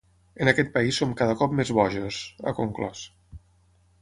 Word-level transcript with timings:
En 0.45 0.49
aquest 0.53 0.71
país 0.77 1.01
som 1.01 1.13
cada 1.19 1.35
cop 1.43 1.53
més 1.59 1.75
bojos…, 1.81 2.19
ha 2.45 2.55
conclòs. 2.63 3.05